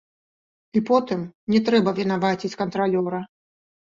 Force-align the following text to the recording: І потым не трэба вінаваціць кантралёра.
І 0.79 0.81
потым 0.89 1.19
не 1.55 1.61
трэба 1.67 1.93
вінаваціць 1.99 2.53
кантралёра. 2.65 3.21